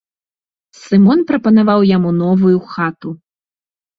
[0.83, 3.09] Сымон прапанаваў яму новую хату.